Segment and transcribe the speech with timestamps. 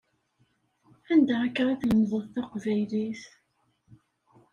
[1.11, 3.23] Anda akka i tlemdeḍ taqbaylit?